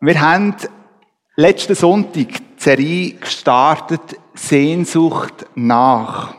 [0.00, 0.54] Wir haben
[1.34, 4.00] letzten Sonntag die Serie gestartet,
[4.32, 6.36] Sehnsucht nach.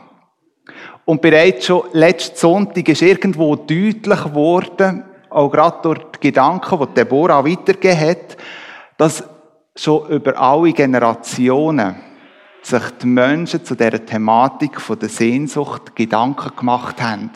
[1.04, 6.94] Und bereits schon letzten Sonntag ist irgendwo deutlich geworden, auch gerade durch die Gedanken, die
[6.94, 8.38] Deborah weitergegeben hat,
[8.96, 9.24] dass
[9.76, 11.96] schon über alle Generationen
[12.62, 17.30] sich die Menschen zu dieser Thematik von der Sehnsucht Gedanken gemacht haben.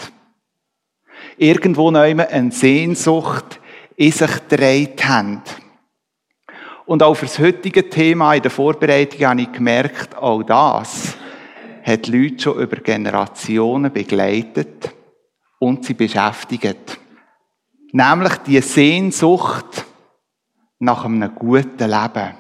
[1.37, 3.61] Irgendwo noch immer eine Sehnsucht
[3.97, 5.43] in sich gedreht haben.
[6.87, 11.17] Und auch für das heutige Thema in der Vorbereitung habe ich gemerkt, auch das
[11.83, 14.93] hat Leute schon über Generationen begleitet
[15.59, 16.99] und sie beschäftigt.
[17.93, 19.85] Nämlich die Sehnsucht
[20.79, 22.35] nach einem guten Leben.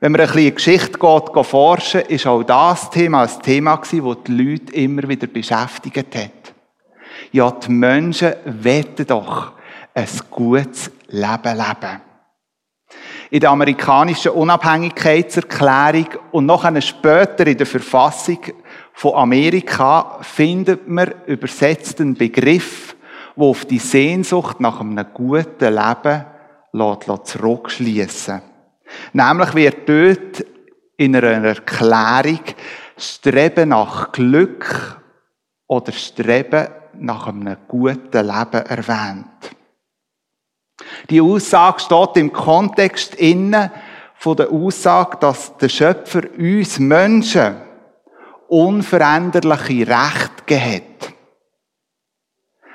[0.00, 4.06] Wenn man ein bisschen Geschichte geht, geht forschen, ist auch das Thema ein Thema gewesen,
[4.06, 6.54] das die Leute immer wieder beschäftigt hat.
[7.32, 9.52] Ja, die Menschen wetten doch
[9.94, 12.13] ein gutes Leben leben
[13.34, 18.38] in der amerikanischen Unabhängigkeitserklärung und noch später in der Verfassung
[18.92, 22.94] von Amerika findet man übersetzt einen Begriff,
[23.34, 26.24] wo auf die Sehnsucht nach einem guten Leben
[27.24, 28.40] zurückschließen
[29.14, 30.46] Nämlich wird dort
[30.96, 32.38] in einer Erklärung
[32.96, 35.02] Streben nach Glück
[35.66, 36.68] oder Streben
[37.00, 39.56] nach einem guten Leben erwähnt.
[41.10, 43.70] Die Aussage steht im Kontext innen
[44.16, 47.56] von der Aussage, dass der Schöpfer uns Menschen
[48.48, 50.94] unveränderliche Rechte gegeben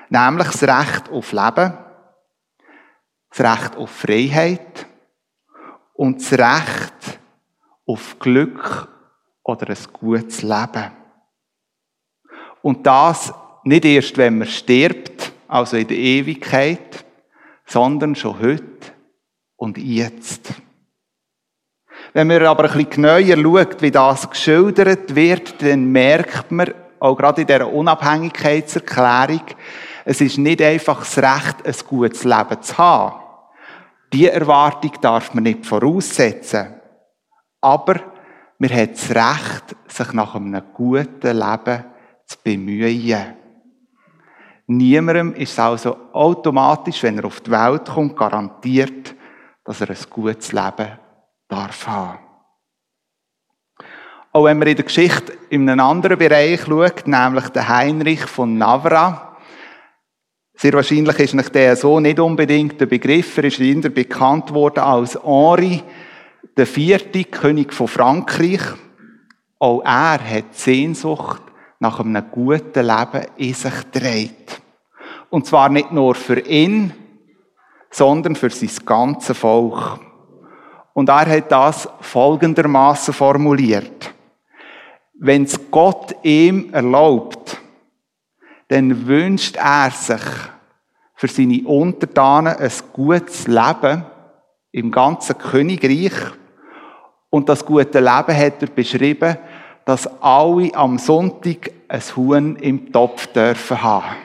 [0.09, 1.77] Nämlich das Recht auf Leben,
[3.29, 4.87] das Recht auf Freiheit
[5.93, 7.19] und das Recht
[7.85, 8.87] auf Glück
[9.43, 10.91] oder ein gutes Leben.
[12.63, 13.31] Und das
[13.63, 17.05] nicht erst, wenn man stirbt, also in der Ewigkeit,
[17.69, 18.93] sondern schon heute
[19.55, 20.53] und jetzt.
[22.13, 27.15] Wenn man aber ein bisschen genauer schaut, wie das geschildert wird, dann merkt man, auch
[27.15, 29.43] gerade in dieser Unabhängigkeitserklärung,
[30.05, 33.21] es ist nicht einfach das Recht, ein gutes Leben zu haben.
[34.11, 36.75] Diese Erwartung darf man nicht voraussetzen.
[37.61, 38.01] Aber
[38.57, 41.85] man hat das Recht, sich nach einem guten Leben
[42.25, 43.38] zu bemühen.
[44.71, 49.15] Niemandem ist es also automatisch, wenn er auf die Welt kommt, garantiert,
[49.63, 50.91] dass er ein gutes Leben
[51.47, 52.19] darf haben.
[54.31, 58.59] Auch wenn man in der Geschichte in einem anderen Bereich schaut, nämlich der Heinrich von
[58.59, 59.37] Navra,
[60.55, 64.83] sehr wahrscheinlich ist nicht der so nicht unbedingt der Begriff, er ist eher bekannt worden
[64.83, 65.81] als Henri,
[66.55, 68.61] der vierte König von Frankreich.
[69.57, 71.48] Auch er hat Sehnsucht
[71.79, 74.61] nach einem guten Leben in sich trägt.
[75.29, 76.93] Und zwar nicht nur für ihn,
[77.89, 79.99] sondern für sein ganzes Volk.
[80.93, 84.13] Und er hat das folgendermaßen formuliert.
[85.13, 87.59] Wenn es Gott ihm erlaubt,
[88.67, 90.21] dann wünscht er sich
[91.15, 94.05] für seine Untertanen ein gutes Leben
[94.71, 96.13] im ganzen Königreich.
[97.29, 99.37] Und das gute Leben hat er beschrieben,
[99.85, 104.15] dass alle am Sonntag ein Huhn im Topf dürfen haben.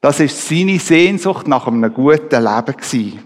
[0.00, 3.22] Das ist seine Sehnsucht nach einem guten Leben gewesen.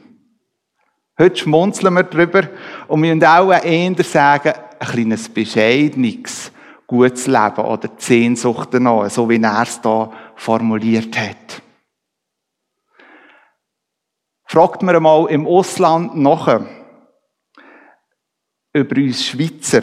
[1.19, 2.49] Heute schmunzeln wir darüber
[2.87, 6.53] und wir müssen auch eher sagen, ein kleines bescheidenes,
[6.87, 11.63] gutes Leben oder die Sehnsucht danach, so wie er es hier formuliert hat.
[14.45, 16.63] Fragt man einmal im Ausland nach
[18.73, 19.83] über uns Schweizer,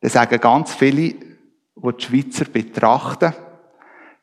[0.00, 3.34] dann sagen ganz viele, die die Schweizer betrachten,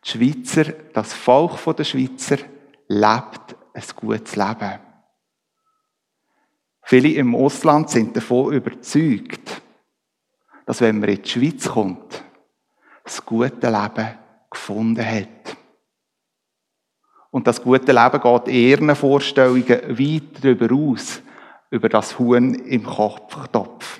[0.04, 2.38] die Schweizer, das Volk der Schweizer,
[2.88, 4.80] lebt ein gutes Leben.
[6.84, 9.62] Viele im Ausland sind davon überzeugt,
[10.66, 12.24] dass wenn man in die Schweiz kommt,
[13.04, 14.18] das gute Leben
[14.50, 15.58] gefunden hat.
[17.30, 21.22] Und das gute Leben geht ihren Vorstellungen weit darüber aus,
[21.70, 24.00] über das Huhn im Kopftopf.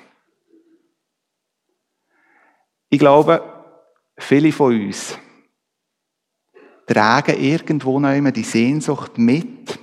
[2.90, 3.42] Ich glaube,
[4.16, 5.18] viele von uns
[6.86, 9.78] tragen irgendwo noch immer die Sehnsucht mit,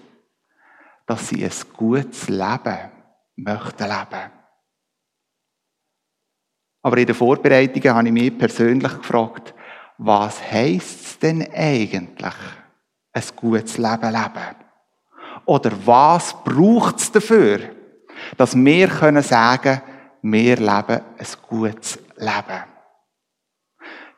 [1.06, 2.92] dass sie ein gutes Leben
[3.36, 4.32] möchten leben.
[6.82, 9.54] Aber in den Vorbereitungen habe ich mich persönlich gefragt,
[9.98, 12.34] was heisst es denn eigentlich,
[13.14, 14.56] ein gutes Leben leben?
[15.46, 17.60] Oder was braucht es dafür,
[18.36, 19.82] dass wir können sagen,
[20.24, 22.75] wir leben ein gutes Leben?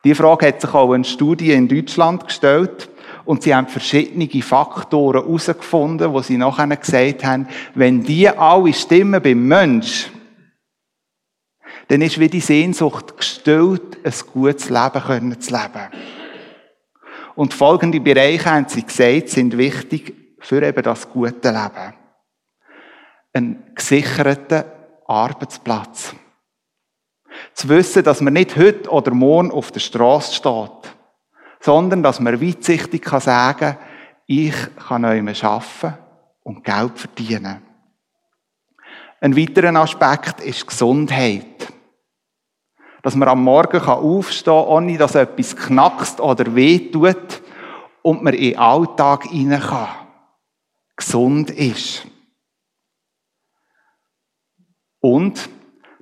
[0.08, 2.88] Die Frage hat sich auch eine Studie in Deutschland gestellt.
[3.26, 9.20] Und sie haben verschiedene Faktoren herausgefunden, wo sie nachher gesagt haben, wenn die alle stimmen
[9.22, 10.10] beim Mensch,
[11.88, 15.90] dann ist wie die Sehnsucht gestellt, ein gutes Leben können zu leben.
[17.34, 21.94] Und folgende Bereiche, haben sie gesagt, sind wichtig für eben das gute Leben.
[23.34, 24.72] Ein gesicherter
[25.06, 26.14] Arbeitsplatz.
[27.58, 30.94] Zu wissen, dass man nicht heute oder morgen auf der Straße steht,
[31.58, 33.76] sondern dass man weitsichtig kann sagen,
[34.26, 35.98] ich kann euch arbeiten
[36.44, 37.60] und Geld verdienen.
[39.20, 41.72] Ein weiterer Aspekt ist Gesundheit.
[43.02, 47.42] Dass man am Morgen aufstehen kann, ohne dass etwas knackst oder wehtut
[48.02, 49.88] und man in den Alltag hinein kann.
[50.94, 52.06] Gesund ist.
[55.00, 55.48] Und,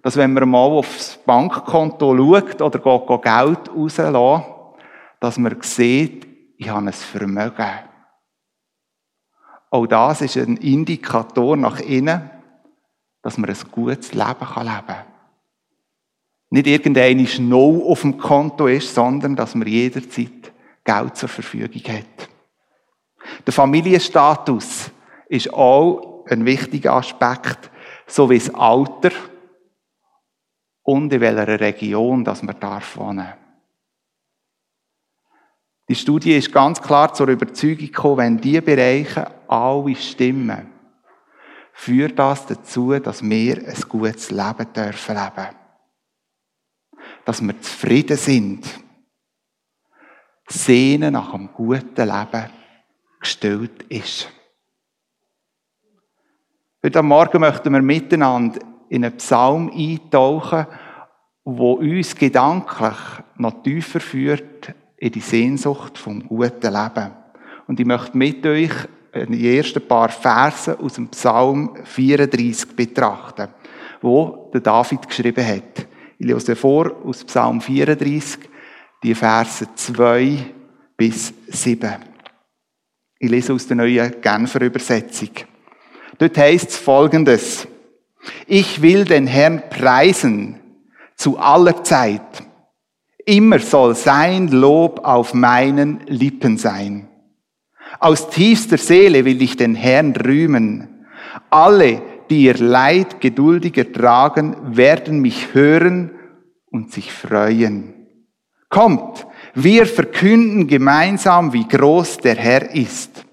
[0.06, 4.46] dass wenn man mal aufs Bankkonto schaut oder geht, Geld rauslässt,
[5.18, 7.66] dass man sieht, ich habe ein Vermögen.
[9.68, 12.30] Auch das ist ein Indikator nach innen,
[13.20, 15.04] dass man ein gutes Leben leben kann.
[16.50, 20.52] Nicht irgendein No auf dem Konto ist, sondern dass man jederzeit
[20.84, 22.28] Geld zur Verfügung hat.
[23.44, 24.88] Der Familienstatus
[25.28, 27.72] ist auch ein wichtiger Aspekt,
[28.06, 29.10] so wie das Alter
[30.86, 33.32] und in welcher Region dass man darf wohnen.
[35.88, 40.68] Die Studie ist ganz klar zur Überzeugung gekommen, wenn diese Bereiche alle stimmen,
[41.72, 45.56] führt das dazu, dass wir ein gutes Leben dürfen leben.
[47.24, 48.66] Dass wir zufrieden sind.
[50.48, 52.50] Sehnen nach einem guten Leben
[53.18, 54.28] gestellt ist.
[56.82, 60.66] Heute Morgen möchten wir miteinander in einen Psalm eintauchen,
[61.44, 62.96] wo uns gedanklich
[63.36, 67.12] noch tiefer führt in die Sehnsucht vom guten Leben.
[67.66, 68.72] Und ich möchte mit euch
[69.14, 73.48] die ersten paar Verse aus dem Psalm 34 betrachten,
[74.00, 75.86] wo der David geschrieben hat.
[76.18, 78.38] Ich lese vor aus Psalm 34,
[79.02, 80.38] die Verse 2
[80.96, 81.94] bis 7.
[83.18, 85.30] Ich lese aus der neuen Genfer Übersetzung.
[86.18, 87.68] Dort heißt es folgendes.
[88.46, 90.60] Ich will den Herrn preisen
[91.16, 92.44] zu aller Zeit.
[93.24, 97.08] Immer soll sein Lob auf meinen Lippen sein.
[97.98, 101.06] Aus tiefster Seele will ich den Herrn rühmen.
[101.50, 106.10] Alle, die ihr Leid geduldig ertragen, werden mich hören
[106.70, 107.94] und sich freuen.
[108.68, 113.24] Kommt, wir verkünden gemeinsam, wie groß der Herr ist.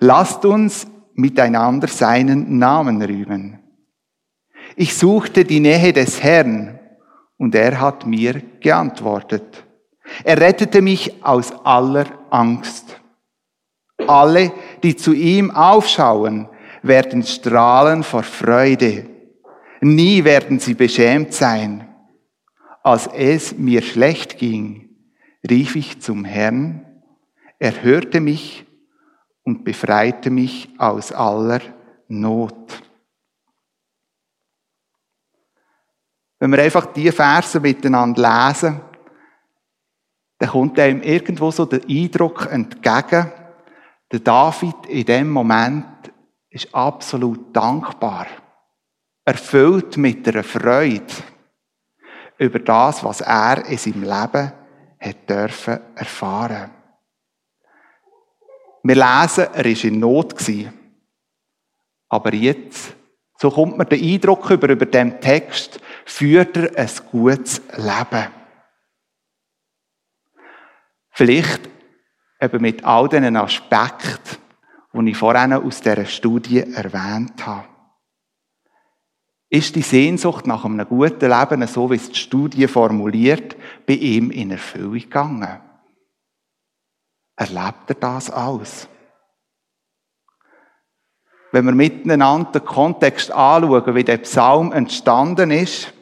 [0.00, 3.60] Lasst uns miteinander seinen Namen rühmen.
[4.76, 6.78] Ich suchte die Nähe des Herrn
[7.38, 9.64] und er hat mir geantwortet.
[10.24, 13.00] Er rettete mich aus aller Angst.
[14.06, 16.48] Alle, die zu ihm aufschauen,
[16.82, 19.06] werden strahlen vor Freude.
[19.80, 21.88] Nie werden sie beschämt sein.
[22.82, 24.90] Als es mir schlecht ging,
[25.48, 26.84] rief ich zum Herrn.
[27.58, 28.66] Er hörte mich
[29.44, 31.60] und befreite mich aus aller
[32.08, 32.82] Not.
[36.38, 38.80] Wenn wir einfach die Verse miteinander lesen,
[40.38, 43.32] dann kommt einem irgendwo so der Eindruck entgegen,
[44.12, 45.86] der David in dem Moment
[46.50, 48.26] ist absolut dankbar,
[49.24, 51.12] erfüllt mit einer Freude
[52.38, 54.52] über das, was er in seinem Leben
[55.00, 56.70] hat dürfen erfahren.
[58.82, 60.34] Wir lesen, er war in Not.
[62.08, 62.94] Aber jetzt,
[63.38, 68.32] so kommt mir der Eindruck über, über dem Text, führt er ein gutes Leben.
[71.10, 71.68] Vielleicht
[72.40, 74.38] eben mit all diesen Aspekten,
[74.92, 77.68] die ich vorhin aus dieser Studie erwähnt habe.
[79.48, 83.56] Ist die Sehnsucht nach einem guten Leben, so wie es die Studie formuliert,
[83.86, 85.60] bei ihm in Erfüllung gegangen?
[87.36, 88.88] Erlebt er das alles?
[91.54, 95.94] Wenn wir miteinander den Kontext anschauen, wie der Psalm entstanden ist,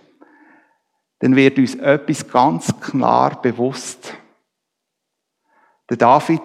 [1.18, 4.14] dann wird uns etwas ganz klar bewusst.
[5.90, 6.40] Der David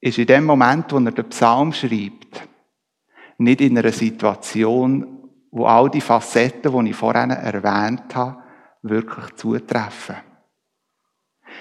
[0.00, 2.46] ist in dem Moment, wo er den Psalm schreibt,
[3.38, 8.40] nicht in einer Situation, wo all die Facetten, die ich vorhin erwähnt habe,
[8.82, 10.14] wirklich zutreffen.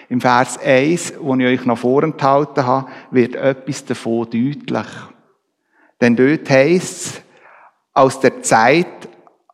[0.10, 4.86] Im Vers 1, wo ich euch noch vorenthalten habe, wird etwas davon deutlich.
[6.02, 7.22] Denn dort heißt es,
[7.94, 8.88] aus der Zeit,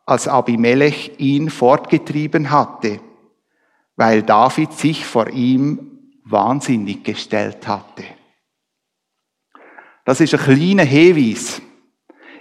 [0.06, 3.00] als Abimelech ihn fortgetrieben hatte,
[3.96, 8.04] weil David sich vor ihm wahnsinnig gestellt hatte.
[10.04, 11.60] Das ist ein kleiner Hinweis,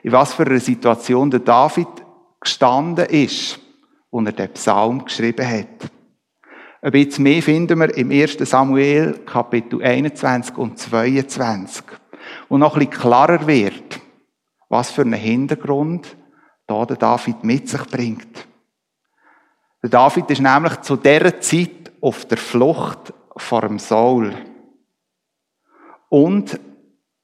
[0.02, 1.90] in was für einer Situation der David
[2.40, 3.60] gestanden ist,
[4.12, 5.92] als er den Psalm geschrieben hat.
[6.82, 8.38] Ein bisschen mehr finden wir im 1.
[8.40, 11.84] Samuel, Kapitel 21 und 22,
[12.50, 14.00] wo noch ein bisschen klarer wird,
[14.70, 16.16] was für einen Hintergrund
[16.66, 18.48] da der David mit sich bringt.
[19.82, 24.34] Der David ist nämlich zu dieser Zeit auf der Flucht vor dem Saul.
[26.10, 26.60] Und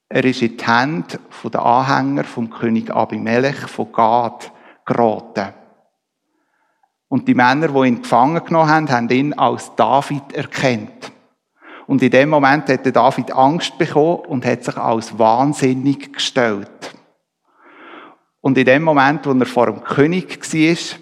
[0.08, 4.52] er ist in die Hände der Anhänger vom König Abimelech von Gad
[4.84, 5.52] geraten.
[7.08, 11.12] Und die Männer, die ihn gefangen genommen haben, haben ihn als David erkannt.
[11.86, 16.94] Und in dem Moment hat David Angst bekommen und hat sich als wahnsinnig gestellt.
[18.40, 20.98] Und in dem Moment, wo er vor dem König war,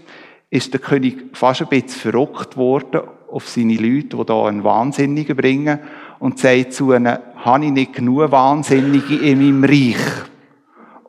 [0.50, 5.36] ist der König fast ein bisschen verrückt worden auf seine Leute, die da einen Wahnsinnigen
[5.36, 5.80] bringen
[6.18, 10.26] und sagt zu ihnen, habe ich nicht genug Wahnsinnige in meinem Reich?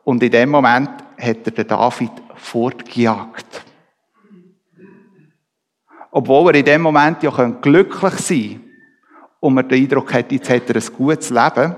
[0.02, 3.64] Und in dem Moment hat er den David fortgejagt.
[6.10, 8.73] Obwohl er in dem Moment ja glücklich sein könnte
[9.44, 11.76] und man den Eindruck hat, jetzt hat er ein gutes Leben,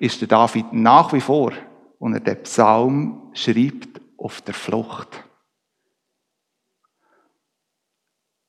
[0.00, 1.52] ist der David nach wie vor,
[2.00, 5.22] und er den Psalm schreibt, auf der Flucht.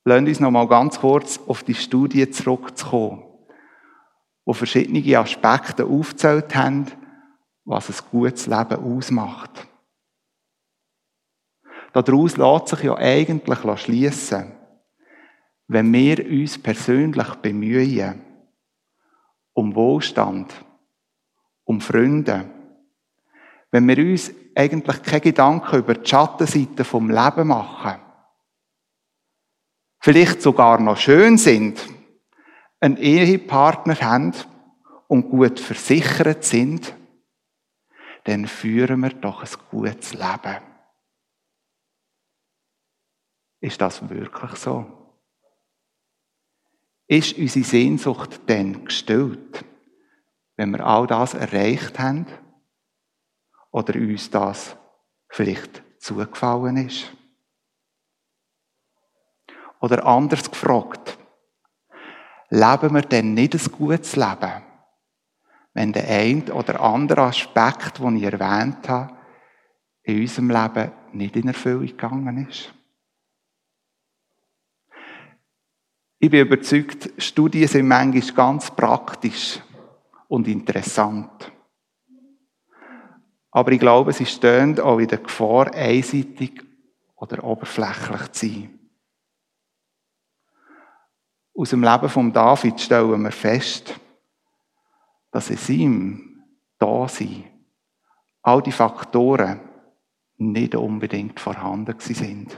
[0.04, 3.24] Lasst uns noch mal ganz kurz auf die Studie zurückzukommen,
[4.46, 6.88] wo verschiedene Aspekte aufgezählt haben,
[7.66, 9.68] was ein gutes Leben ausmacht.
[11.94, 14.54] Daraus lässt sich ja eigentlich schließen,
[15.74, 18.22] wenn wir uns persönlich bemühen,
[19.54, 20.54] um Wohlstand,
[21.64, 22.48] um Freunde,
[23.72, 28.00] wenn wir uns eigentlich keine Gedanken über die Schattenseite vom Leben machen,
[30.00, 31.82] vielleicht sogar noch schön sind,
[32.80, 34.34] einen Ehepartner haben
[35.08, 36.94] und gut versichert sind,
[38.26, 40.62] dann führen wir doch ein gutes Leben.
[43.60, 45.03] Ist das wirklich so?
[47.08, 49.66] Ist unsere Sehnsucht denn gestillt,
[50.56, 52.26] wenn wir all das erreicht haben?
[53.72, 54.78] Oder uns das
[55.28, 57.12] vielleicht zugefallen ist?
[59.82, 61.18] Oder anders gefragt,
[62.50, 64.64] leben wir denn nicht ein gutes Leben,
[65.74, 69.18] wenn der ein oder andere Aspekt, den ich erwähnt habe,
[70.04, 72.74] in unserem Leben nicht in Erfüllung gegangen ist?
[76.24, 79.60] Ich bin überzeugt, Studien sind manchmal ganz praktisch
[80.30, 81.52] und interessant.
[83.52, 86.64] Aber ich glaube, sie stehen auch in der Gefahr, einseitig
[87.18, 88.80] oder oberflächlich zu sein.
[91.58, 93.94] Aus dem Leben von David stellen wir fest,
[95.30, 96.44] dass in seinem
[96.80, 97.44] Dasein
[98.44, 99.60] all die Faktoren
[100.38, 102.58] nicht unbedingt vorhanden sind.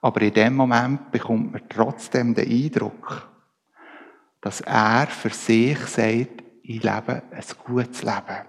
[0.00, 3.28] Aber in dem Moment bekommt man trotzdem den Eindruck,
[4.40, 8.46] dass er für sich sagt, ich lebe ein gutes Leben.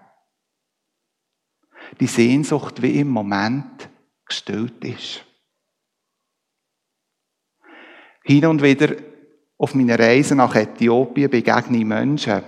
[2.00, 3.89] Die Sehnsucht wie im Moment
[4.25, 5.25] gestillt ist.
[8.24, 8.96] Hin und wieder
[9.58, 12.43] auf meiner Reise nach Äthiopien begegne ich Menschen.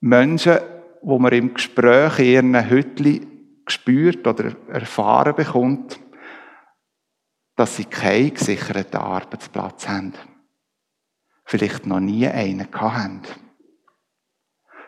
[0.00, 0.58] Menschen,
[1.02, 5.98] wo man im Gespräch in ihren Hütchen spürt oder erfahren bekommt,
[7.56, 10.14] dass sie keinen gesicherten Arbeitsplatz haben.
[11.44, 13.22] Vielleicht noch nie einen haben.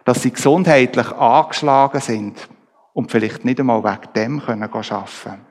[0.04, 2.48] Dass sie gesundheitlich angeschlagen sind
[2.92, 5.46] und vielleicht nicht einmal wegen dem arbeiten können.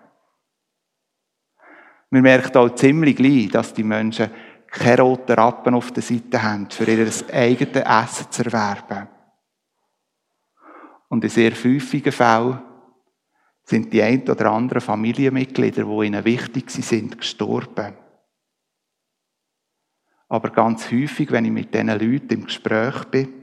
[2.09, 4.31] Man merkt auch ziemlich gleich, dass die Menschen
[4.67, 9.07] keine roten Rappen auf der Seite haben, für ihr eigenes Essen zu erwerben.
[11.07, 12.61] Und in sehr häufigen Fällen
[13.65, 17.97] sind die ein oder anderen Familienmitglieder, die ihnen wichtig sind, gestorben.
[20.27, 23.33] Aber ganz häufig, wenn ich mit diesen Leuten im Gespräch bin,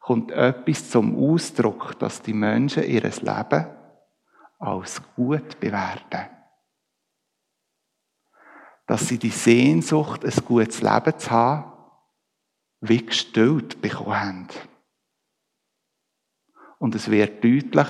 [0.00, 3.66] kommt etwas zum Ausdruck, dass die Menschen ihr Leben
[4.58, 6.42] als gut bewerten
[8.86, 11.72] dass sie die Sehnsucht, ein gutes Leben zu haben,
[12.80, 14.48] wie gestillt bekommen haben.
[16.78, 17.88] Und es wird deutlich,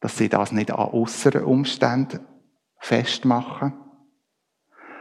[0.00, 2.20] dass sie das nicht an äußeren Umständen
[2.78, 3.74] festmachen,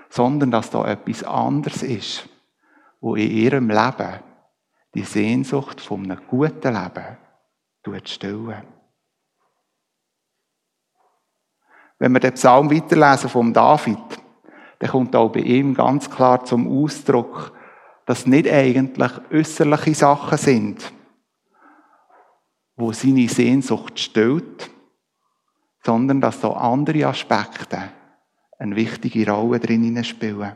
[0.10, 2.28] sondern dass da etwas anderes ist,
[3.00, 4.20] wo in ihrem Leben
[4.94, 7.18] die Sehnsucht von einem guten Leben
[8.06, 8.64] stillen.
[11.98, 13.98] Wenn wir den Psalm weiterlesen vom David,
[14.80, 17.52] dann kommt auch bei ihm ganz klar zum Ausdruck,
[18.06, 20.94] dass nicht eigentlich äußerliche Sachen sind,
[22.76, 24.70] wo seine Sehnsucht stellt,
[25.90, 27.80] sondern dass da andere Aspekte
[28.60, 30.52] eine wichtige Rolle drin spielen.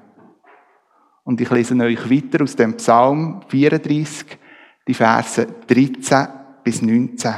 [1.23, 4.37] Und ich lese euch weiter aus dem Psalm 34,
[4.87, 6.27] die Verse 13
[6.63, 7.33] bis 19.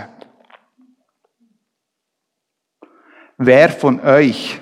[3.38, 4.60] Wer von euch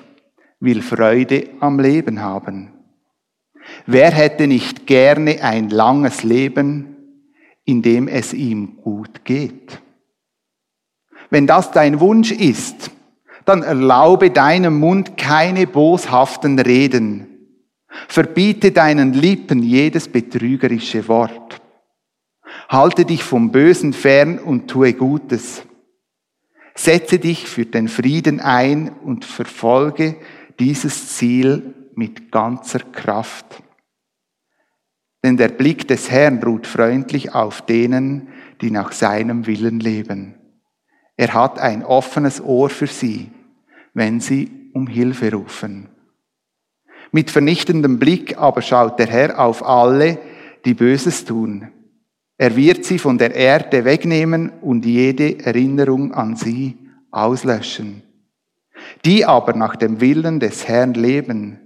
[0.59, 2.71] will Freude am Leben haben?
[3.87, 6.97] Wer hätte nicht gerne ein langes Leben,
[7.65, 9.81] in dem es ihm gut geht?
[11.31, 12.91] Wenn das dein Wunsch ist,
[13.45, 17.27] dann erlaube deinem Mund keine boshaften Reden.
[18.07, 21.61] Verbiete deinen Lippen jedes betrügerische Wort.
[22.69, 25.63] Halte dich vom Bösen fern und tue Gutes.
[26.75, 30.15] Setze dich für den Frieden ein und verfolge
[30.59, 33.61] dieses Ziel mit ganzer Kraft.
[35.23, 38.29] Denn der Blick des Herrn ruht freundlich auf denen,
[38.61, 40.35] die nach seinem Willen leben.
[41.15, 43.29] Er hat ein offenes Ohr für sie,
[43.93, 45.89] wenn sie um Hilfe rufen.
[47.11, 50.19] Mit vernichtendem Blick aber schaut der Herr auf alle,
[50.65, 51.69] die Böses tun.
[52.37, 56.77] Er wird sie von der Erde wegnehmen und jede Erinnerung an sie
[57.11, 58.01] auslöschen.
[59.05, 61.59] Die aber nach dem Willen des Herrn leben,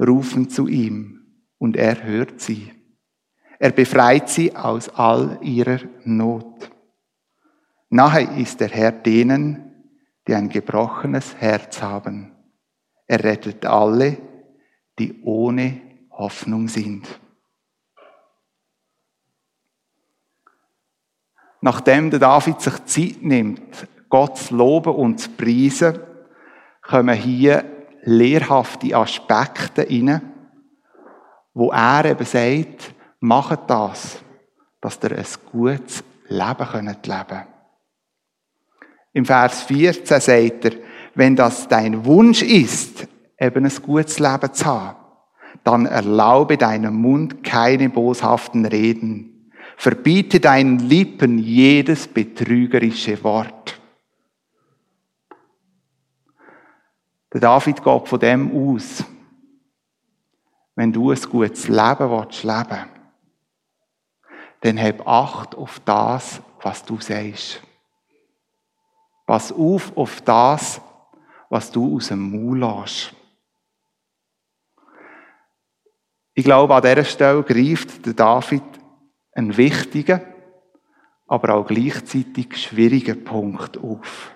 [0.00, 1.20] rufen zu ihm
[1.58, 2.72] und er hört sie.
[3.58, 6.70] Er befreit sie aus all ihrer Not.
[7.90, 9.69] Nahe ist der Herr denen,
[10.30, 12.30] die ein gebrochenes Herz haben.
[13.08, 14.16] Er rettet alle,
[14.96, 15.80] die ohne
[16.12, 17.08] Hoffnung sind.
[21.60, 25.98] Nachdem der David sich Zeit nimmt, Gott zu loben und zu preisen,
[26.80, 27.64] kommen hier
[28.02, 30.22] lehrhafte Aspekte rein,
[31.54, 34.20] wo er eben sagt, macht das,
[34.80, 37.59] dass ihr ein gutes Leben könnt leben
[39.12, 40.72] im Vers 14 sagt er,
[41.14, 44.96] wenn das dein Wunsch ist, eben ein gutes Leben zu haben,
[45.64, 49.50] dann erlaube deinem Mund keine boshaften Reden.
[49.76, 53.80] Verbiete deinen Lippen jedes betrügerische Wort.
[57.32, 59.04] Der David geht von dem aus,
[60.74, 62.86] wenn du ein gutes Leben willst, leben,
[64.60, 67.62] dann hab Acht auf das, was du sagst.
[69.30, 70.80] Pass auf auf das,
[71.50, 73.14] was du aus dem Maul lässt.
[76.34, 78.64] Ich glaube, an dieser Stelle greift der David
[79.30, 80.20] einen wichtigen,
[81.28, 84.34] aber auch gleichzeitig schwierigen Punkt auf.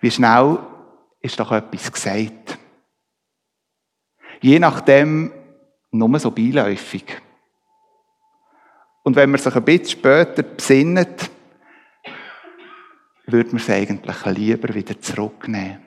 [0.00, 0.60] Wie schnell
[1.20, 2.56] ist doch etwas gesagt?
[4.40, 5.34] Je nachdem
[5.90, 7.20] nur so beiläufig.
[9.02, 11.30] Und wenn man sich ein bisschen später besinnt,
[13.32, 15.82] würde man es eigentlich lieber wieder zurücknehmen.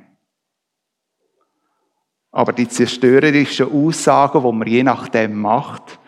[2.32, 6.00] Aber die zerstörerischen Aussagen, die man je nachdem macht,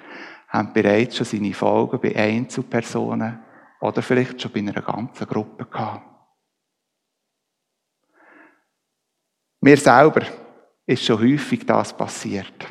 [0.47, 3.39] haben bereits schon seine Folgen bei Einzelpersonen
[3.81, 6.07] oder vielleicht schon bei einer ganzen Gruppe gehabt.
[9.59, 10.25] Mir selber
[10.85, 12.67] ist schon häufig das passiert.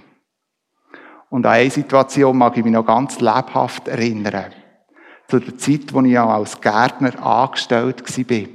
[1.29, 4.53] Und an eine Situation mag ich mich noch ganz lebhaft erinnern
[5.33, 8.49] zu der Zeit, wo ich auch als Gärtner angestellt war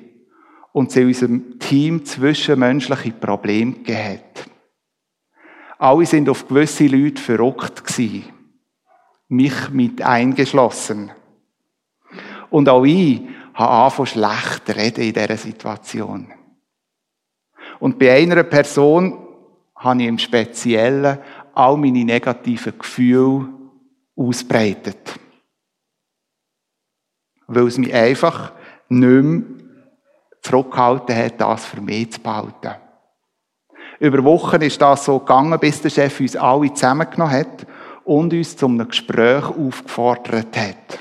[0.73, 4.49] und es in unserem Team zwischenmenschliche Probleme gegeben hat.
[5.79, 8.25] Alle sind auf gewisse Leute verrückt gewesen.
[9.27, 11.11] Mich mit eingeschlossen.
[12.51, 13.21] Und auch ich
[13.55, 16.31] habe angefangen schlecht reden in dieser Situation.
[17.79, 19.17] Und bei einer Person
[19.75, 21.17] habe ich im Speziellen
[21.55, 23.49] all meine negativen Gefühle
[24.15, 25.19] ausbreitet
[27.47, 28.51] weil es mich einfach
[28.89, 29.41] nicht mehr
[30.41, 32.75] zurückgehalten hat, das für mich zu behalten.
[33.99, 37.65] Über Wochen ist das so gegangen, bis der Chef uns alle zusammengenommen hat
[38.03, 40.99] und uns zu einem Gespräch aufgefordert hat.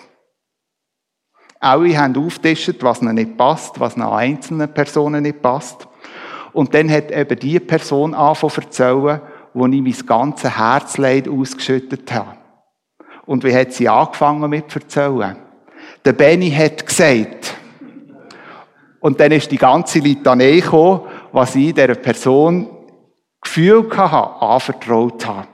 [1.61, 5.87] Alle haben aufgetischt, was ihnen nicht passt, was an einzelnen Personen nicht passt.
[6.53, 9.21] Und dann hat eben die Person angefangen zu erzählen,
[9.53, 12.37] wo ich mein ganzes Herzleid ausgeschüttet habe.
[13.27, 15.37] Und wie hat sie angefangen mit zu erzählen?
[16.07, 17.57] Der Benny hat gesagt.
[19.01, 21.01] Und dann ist die ganze Litanei gekommen,
[21.33, 22.71] was ich dieser Person
[23.41, 25.49] Gefühl hatte, anvertraut habe.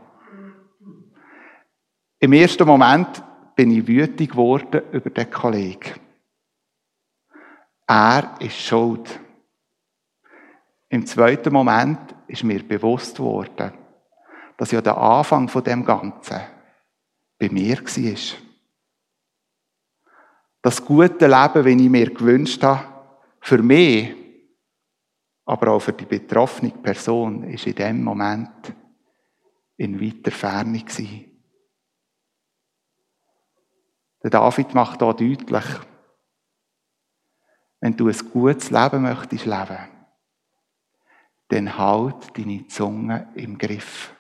[2.18, 3.22] Im ersten Moment
[3.56, 5.94] bin ich wütig geworden über den Kollegen.
[7.86, 9.08] Er ist schuld.
[10.90, 13.72] Im zweiten Moment ist mir bewusst worden,
[14.58, 16.40] dass ja der Anfang von dem Ganzen
[17.38, 18.51] bei mir war.
[20.62, 22.88] Das gute Leben, wie ich mir gewünscht habe,
[23.40, 24.14] für mich,
[25.44, 28.72] aber auch für die betroffene Person, ist in dem Moment
[29.76, 31.28] in weiter Ferne gewesen.
[34.22, 35.64] Der David macht hier deutlich,
[37.80, 39.78] wenn du ein gutes Leben möchtest leben,
[41.48, 44.14] dann halt deine Zunge im Griff.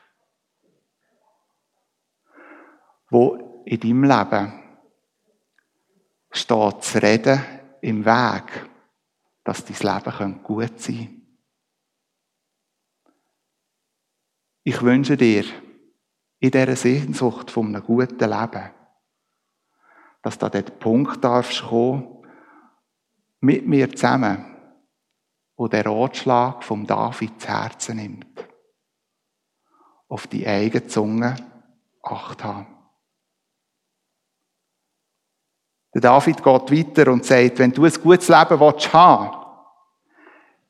[3.08, 4.61] Wo in deinem Leben
[6.32, 7.42] steht das Reden
[7.80, 8.70] im Weg,
[9.44, 11.22] dass dein Leben gut sein könnte.
[14.64, 15.44] Ich wünsche dir
[16.38, 18.70] in dieser Sehnsucht von einem guten Leben,
[20.22, 22.24] dass du an den Punkt darfst kommen,
[23.40, 24.44] mit mir zusammen,
[25.56, 28.48] wo der Ratschlag vom David zu Herzen nimmt.
[30.08, 31.36] Auf die eigene Zunge
[32.02, 32.66] Acht haben.
[35.94, 39.36] Der David geht weiter und sagt, wenn du ein gutes Leben willst haben,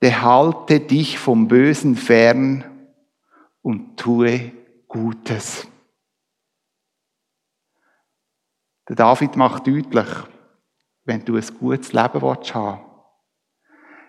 [0.00, 2.64] dann halte dich vom Bösen fern
[3.62, 4.52] und tue
[4.88, 5.68] Gutes.
[8.88, 10.08] Der David macht deutlich,
[11.04, 12.92] wenn du ein gutes Leben willst haben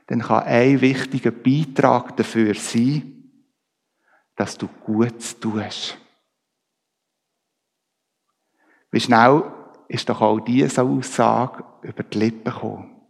[0.07, 3.31] dann kann ein wichtiger Beitrag dafür sein,
[4.35, 5.97] dass du Gutes tust.
[8.91, 9.43] Wie schnell
[9.87, 13.01] ist doch auch diese Aussage über die Lippen gekommen.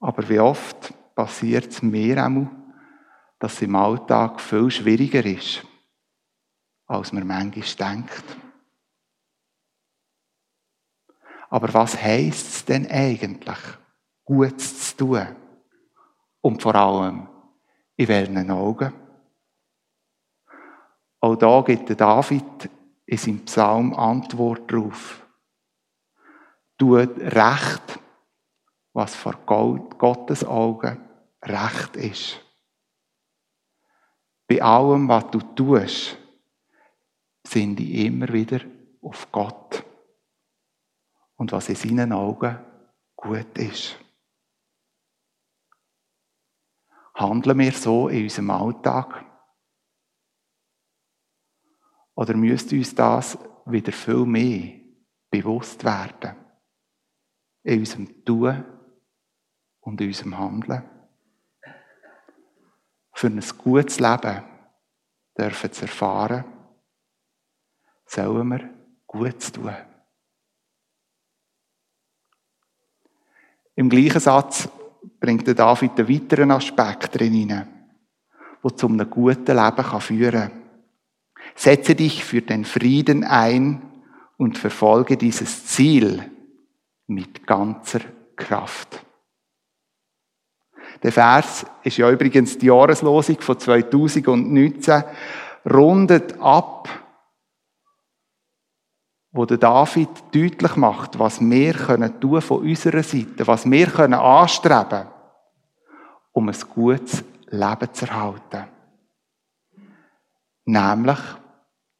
[0.00, 2.46] Aber wie oft passiert es mir auch,
[3.38, 5.64] dass es im Alltag viel schwieriger ist,
[6.86, 8.24] als man manchmal denkt.
[11.50, 13.58] Aber was heisst es denn eigentlich,
[14.24, 15.36] Gutes zu tun?
[16.40, 17.28] Und vor allem,
[17.96, 18.92] in welchen Augen?
[21.20, 22.68] Auch da gibt der David
[23.06, 25.26] in seinem Psalm Antwort darauf.
[26.78, 28.00] Tut Recht,
[28.92, 31.08] was vor Gottes Augen
[31.42, 32.40] Recht ist.
[34.46, 36.16] Bei allem, was du tust,
[37.46, 38.60] sind ich immer wieder
[39.02, 39.84] auf Gott.
[41.36, 42.58] Und was in seinen Augen
[43.16, 43.98] gut ist.
[47.14, 49.24] Handeln wir so in unserem Alltag?
[52.14, 54.80] Oder müsste uns das wieder viel mehr
[55.30, 56.36] bewusst werden?
[57.62, 58.64] In unserem Tun
[59.80, 60.94] und in unserem Handeln?
[63.14, 64.42] für ein gutes Leben
[65.38, 66.44] dürfen zu erfahren,
[68.06, 68.70] sollen wir
[69.06, 69.74] Gutes tun.
[73.76, 74.68] Im gleichen Satz
[75.20, 80.63] bringt der David einen weiteren Aspekt drin der zu einem guten Leben führen kann.
[81.54, 83.82] Setze dich für den Frieden ein
[84.36, 86.30] und verfolge dieses Ziel
[87.06, 88.00] mit ganzer
[88.36, 89.04] Kraft.
[91.02, 95.04] Der Vers ist ja übrigens die Jahreslosung von 2019,
[95.66, 96.88] rundet ab,
[99.32, 104.14] wo der David deutlich macht, was wir können tun von unserer Seite, was wir können
[104.14, 105.08] anstreben,
[106.32, 108.64] um ein gutes Leben zu erhalten.
[110.66, 111.18] Nämlich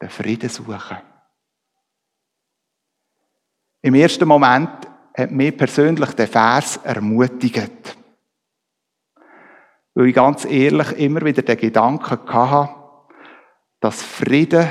[0.05, 0.99] den Frieden suchen.
[3.81, 4.87] Im ersten Moment
[5.17, 7.97] hat mich persönlich der Vers ermutigt.
[9.95, 12.75] Weil ich ganz ehrlich immer wieder den Gedanken hatte,
[13.81, 14.69] dass Frieden,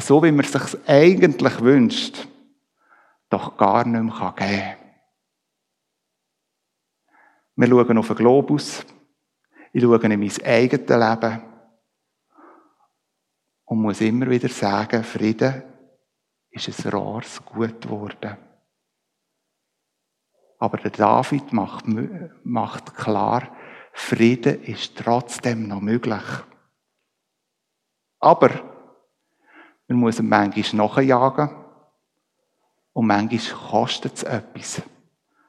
[0.00, 2.26] so wie man es sich eigentlich wünscht,
[3.28, 4.76] doch gar nicht mehr geben kann.
[7.56, 8.84] Wir schauen auf den Globus,
[9.72, 11.42] ich schaue in mein eigenes Leben
[13.68, 15.62] und muss immer wieder sagen, Frieden
[16.50, 18.36] ist ein rares Gut geworden.
[20.58, 21.84] Aber der David macht,
[22.44, 23.54] macht klar,
[23.92, 26.22] Frieden ist trotzdem noch möglich.
[28.20, 28.50] Aber
[29.86, 31.50] man muss manchmal nachjagen
[32.94, 34.82] und manchmal kostet es etwas,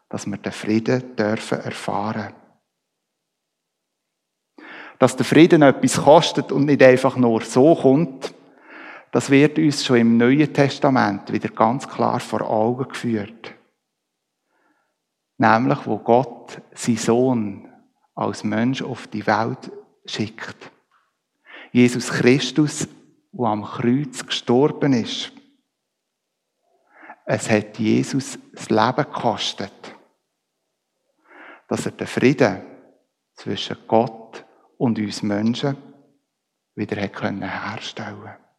[0.09, 2.33] dass wir den Frieden dürfen erfahren.
[4.99, 8.33] Dass der Frieden etwas kostet und nicht einfach nur so kommt,
[9.11, 13.55] das wird uns schon im Neuen Testament wieder ganz klar vor Augen geführt.
[15.37, 17.67] Nämlich, wo Gott, sein Sohn,
[18.13, 19.71] als Mensch auf die Welt
[20.05, 20.69] schickt.
[21.71, 22.87] Jesus Christus,
[23.31, 25.31] der am Kreuz gestorben ist.
[27.25, 29.95] Es hat Jesus das Leben gekostet,
[31.67, 32.61] dass er den Frieden
[33.35, 34.18] zwischen Gott
[34.79, 35.77] und uns Menschen
[36.75, 38.49] wieder herstellen konnte.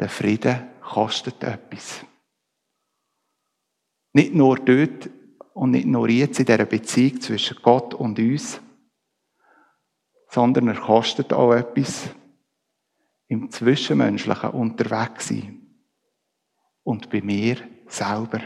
[0.00, 2.04] der Frieden kostet etwas.
[4.14, 5.10] Nicht nur dort
[5.52, 8.60] und nicht nur jetzt in dieser Beziehung zwischen Gott und uns,
[10.28, 12.08] sondern er kostet auch etwas
[13.28, 15.60] im Zwischenmenschlichen unterwegs sein
[16.82, 18.40] und bei mir selber.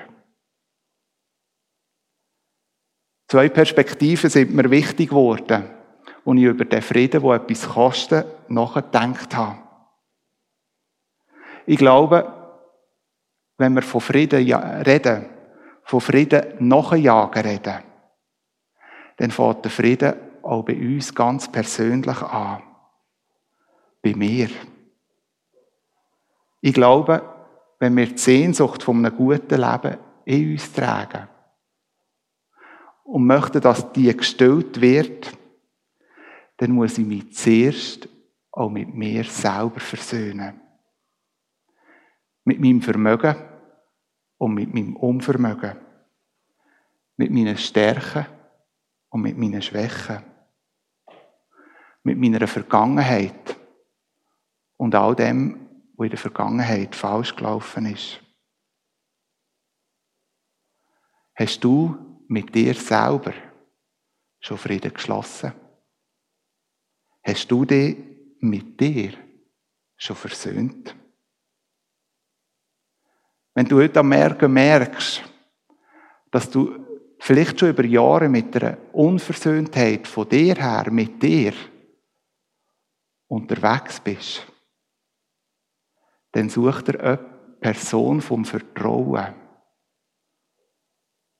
[3.35, 5.64] Zwei Perspektiven sind mir wichtig geworden,
[6.25, 9.59] als ich über den Frieden, der etwas kostet, nachgedacht habe.
[11.66, 12.33] Ich glaube,
[13.59, 15.27] wenn wir von Frieden reden,
[15.83, 17.83] von Frieden nachjagen reden,
[19.16, 22.62] dann fängt der Frieden auch bei uns ganz persönlich an.
[24.01, 24.49] Bei mir.
[26.61, 27.20] Ich glaube,
[27.81, 31.34] wenn wir die Sehnsucht von einem guten Leben in uns tragen
[33.05, 35.37] und möchten, dass die gestillt wird,
[36.57, 38.09] dann muss ich mich zuerst
[38.51, 40.61] auch mit mir selber versöhnen.
[42.45, 43.37] Mit meinem Vermögen
[44.38, 45.77] und mit meinem Unvermögen.
[47.17, 48.27] Mit meinen Stärken
[49.11, 50.23] und mit meinen Schwächen.
[52.03, 53.57] Mit meiner Vergangenheit
[54.77, 58.21] und all dem, was in der Vergangenheit falsch gelaufen ist.
[61.35, 63.32] Hast du mit dir selber
[64.40, 65.52] schon Frieden geschlossen?
[67.22, 67.96] Hast du dich
[68.40, 69.12] mit dir
[69.96, 70.94] schon versöhnt?
[73.54, 75.22] Wenn du heute am Merken merkst,
[76.30, 76.84] dass du
[77.20, 81.54] vielleicht schon über Jahre mit einer Unversöhntheit von dir her, mit dir
[83.28, 84.46] unterwegs bist,
[86.32, 87.16] dann such dir eine
[87.60, 89.43] Person vom Vertrauen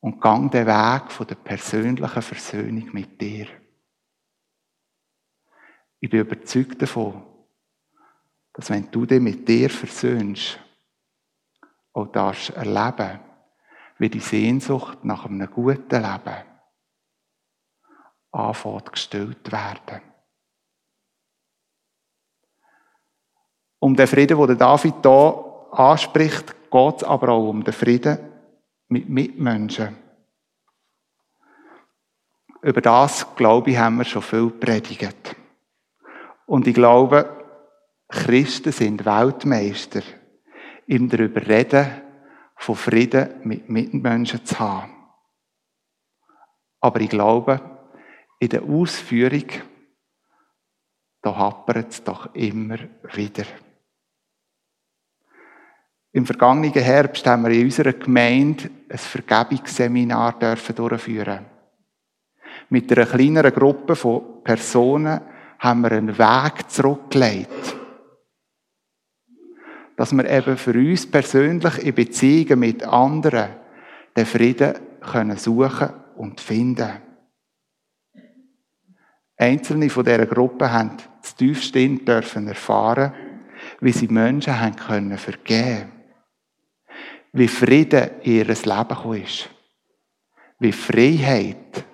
[0.05, 3.47] und gang den Weg von der persönlichen Versöhnung mit dir.
[5.99, 7.25] Ich bin überzeugt davon,
[8.53, 10.61] dass wenn du dich mit dir versöhnst,
[11.95, 13.19] auch darfst erleben,
[13.97, 16.45] wie die Sehnsucht nach einem guten Leben
[18.31, 20.03] anfängt gestillt werden.
[23.79, 28.34] Um den Frieden, den David hier anspricht, geht es aber auch um den Frieden
[28.95, 29.97] mit Mitmenschen.
[32.63, 35.35] Über das, glaube ich, haben wir schon viel predigt.
[36.47, 37.45] Und ich glaube,
[38.09, 40.03] Christen sind Weltmeister
[40.87, 42.03] im darüber reden,
[42.57, 44.93] von Frieden mit Mitmenschen zu haben.
[46.81, 47.61] Aber ich glaube,
[48.39, 49.49] in der Ausführung,
[51.21, 52.79] da hapert es doch immer
[53.13, 53.45] wieder.
[56.15, 61.47] Im vergangenen Herbst haben wir in unserer Gemeinde ein Vergebungsseminar durchführen.
[62.69, 65.21] Mit einer kleineren Gruppe von Personen
[65.59, 67.77] haben wir einen Weg zurückgelegt
[69.97, 73.51] dass wir eben für uns persönlich in Beziehungen mit anderen
[74.17, 76.91] den Frieden können suchen und finden.
[79.37, 83.13] Einzelne von dieser Gruppe haben das tiefste dürfen erfahren,
[83.81, 85.91] wie sie Menschen haben können vergeben,
[87.35, 89.51] wie Frieden in ihr Leben ist,
[90.61, 91.85] wie Freiheit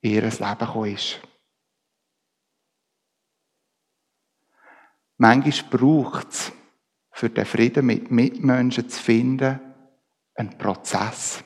[0.00, 1.20] in ihr Leben ist.
[5.18, 6.52] Manchmal braucht es
[7.12, 9.60] für den Frieden mit Mitmenschen zu finden,
[10.34, 11.44] ein Prozess.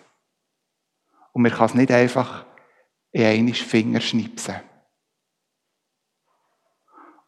[1.33, 2.47] Und man kann es nicht einfach
[3.11, 4.61] in einen Finger schnipsen.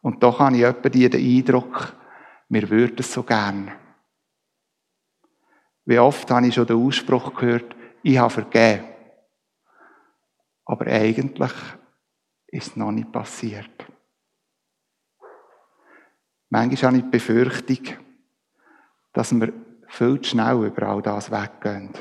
[0.01, 1.93] Und doch habe ich etwa den Eindruck,
[2.49, 3.71] wir würden es so gern.
[5.87, 7.73] Wie oft habe ich schon den Ausspruch gehört,
[8.03, 8.85] ich habe vergeben.
[10.65, 11.53] Aber eigentlich
[12.47, 13.87] ist es noch nicht passiert.
[16.49, 17.97] Manchmal habe ich die Befürchtung,
[19.13, 19.53] dass wir
[19.87, 21.93] viel zu schnell über all das weggehen.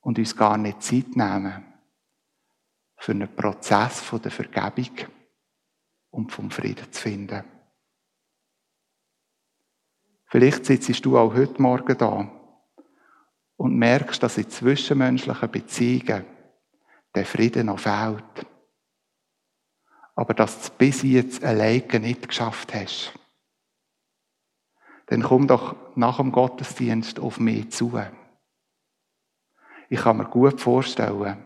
[0.00, 1.66] Und uns gar nicht Zeit nehmen
[2.96, 4.96] für einen Prozess der Vergebung
[6.08, 7.59] und vom Frieden zu finden.
[10.30, 12.30] Vielleicht sitzt du auch heute Morgen da
[13.56, 16.24] und merkst, dass in zwischenmenschlichen Beziehungen
[17.14, 18.46] der Frieden noch fehlt.
[20.14, 23.12] Aber dass du es bis jetzt alleine nicht geschafft hast
[25.10, 28.00] dann komm doch nach dem Gottesdienst auf mich zu.
[29.88, 31.44] Ich kann mir gut vorstellen,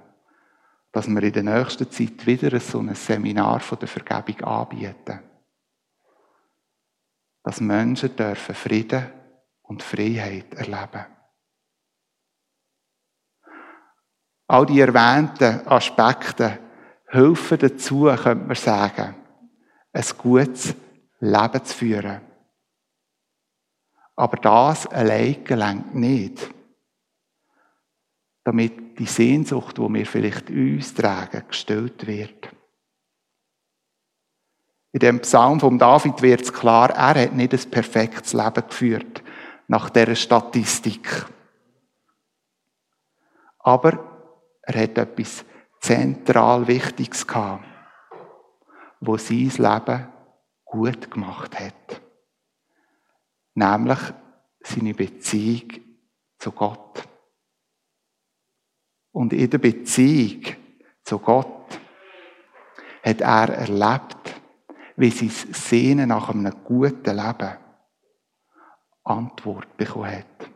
[0.92, 5.20] dass wir in der nächsten Zeit wieder so ein Seminar von der Vergebung anbieten.
[7.44, 9.12] Dass Menschen dürfen Frieden
[9.62, 11.06] und Freiheit erleben.
[14.46, 16.58] All die erwähnten Aspekte
[17.06, 19.14] helfen dazu, könnte man sagen,
[19.92, 20.74] ein gutes
[21.20, 22.20] Leben zu führen
[24.16, 26.50] Aber das allein gelangt nicht.
[28.44, 32.53] Damit die Sehnsucht, die wir vielleicht uns tragen, gestillt wird.
[34.94, 39.24] In dem Psalm von David wird es klar, er hat nicht ein perfektes Leben geführt,
[39.66, 41.26] nach dieser Statistik.
[43.58, 43.98] Aber
[44.62, 45.44] er hat etwas
[45.80, 47.64] zentral Wichtiges gehabt,
[49.00, 50.12] wo sein Leben
[50.64, 52.00] gut gemacht hat.
[53.54, 53.98] Nämlich
[54.60, 55.72] seine Beziehung
[56.38, 57.02] zu Gott.
[59.10, 60.44] Und in der Beziehung
[61.02, 61.80] zu Gott
[63.02, 64.43] hat er erlebt,
[64.96, 67.58] wie sein Sehnen nach einem guten Leben
[69.04, 70.50] Antwort bekommen hat.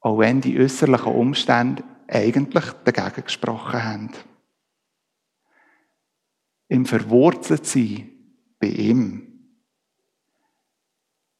[0.00, 4.10] Auch wenn die äußerlichen Umstände eigentlich dagegen gesprochen haben.
[6.68, 8.10] Im Verwurzeltsein
[8.58, 9.32] bei ihm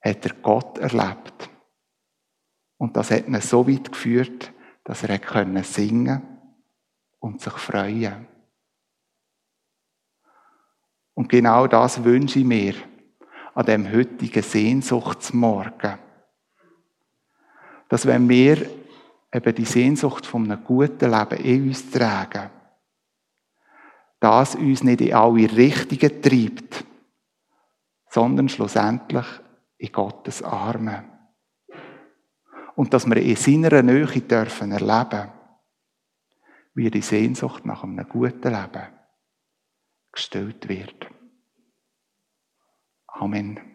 [0.01, 1.51] hat er Gott erlebt.
[2.77, 4.53] Und das hat ihn so weit geführt,
[4.85, 6.23] dass er können singen
[7.21, 8.27] und sich freuen.
[11.14, 12.75] Und genau das wünsche ich mir
[13.55, 15.98] an dem heutigen Sehnsuchtsmorgen.
[17.88, 18.66] Dass wenn wir
[19.33, 22.51] eben die Sehnsucht von einem guten Leben in uns tragen,
[24.20, 26.85] das uns nicht in alle Richtungen treibt,
[28.09, 29.27] sondern schlussendlich
[29.79, 31.05] in Gottes Arme.
[32.77, 35.31] Und dass wir in seiner Nähe dürfen erleben,
[36.75, 39.02] wie die Sehnsucht nach einem guten Leben
[40.12, 41.09] gestillt wird.
[43.07, 43.71] Amen.